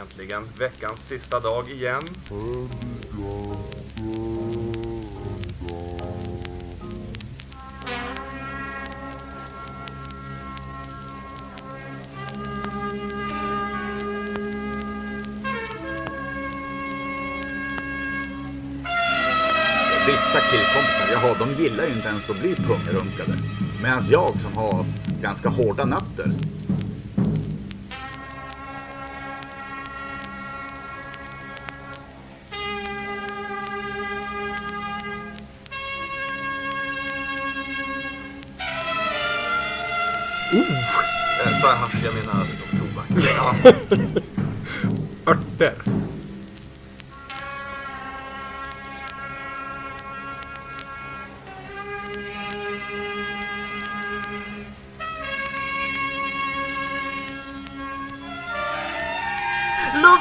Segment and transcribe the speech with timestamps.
[0.00, 2.02] Äntligen veckans sista dag igen.
[20.06, 23.38] Vissa killkompisar jag har, de gillar ju inte ens att bli pungrunkade.
[23.82, 24.86] Medan jag som har
[25.22, 26.32] ganska hårda nötter.
[40.52, 43.06] Eh, Sa jag hasch, jag menar förstås tobak.
[43.36, 43.54] Ja.
[45.32, 45.74] Örter.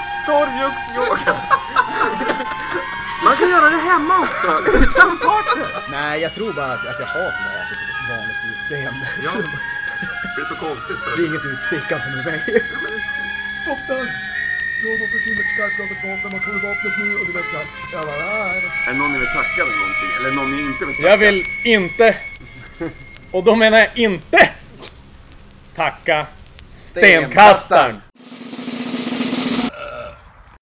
[0.04, 1.36] Lufttorrjucksyoga!
[3.24, 5.68] Man kan göra det hemma också, utan partner.
[5.92, 9.08] Nej, jag tror bara att, att jag har alltså, typ ett vanligt utseende.
[9.24, 9.32] Ja.
[10.36, 12.40] Det är så konstigt för Det är inget utstickande med mig.
[13.62, 14.06] Stopp där!
[14.82, 17.46] Du har gått omkring med ett skarpladat vapen, man kommer vapnet nu och du vet
[17.52, 17.68] såhär.
[17.94, 18.64] Jag bara, nej.
[18.88, 20.12] Är det någon ni vill tacka eller någonting?
[20.20, 21.10] Eller någon ni inte vill tacka?
[21.10, 22.16] Jag vill inte,
[23.32, 24.50] och då menar jag inte,
[25.76, 26.26] tacka
[26.68, 28.02] stenkastaren.